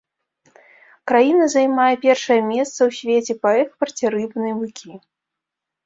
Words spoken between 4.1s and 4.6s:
рыбнай